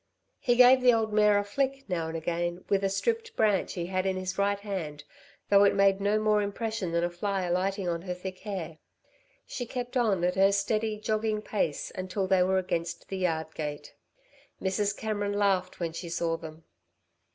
[0.39, 3.85] He gave the old mare a flick, now and again, with a stripped branch he
[3.85, 5.03] had in his right hand,
[5.49, 8.79] though it made no more impression than a fly alighting on her thick hair.
[9.45, 13.93] She kept on at her steady, jogging pace until they were against the yard gate.
[14.59, 14.97] Mrs.
[14.97, 16.63] Cameron laughed when she saw them.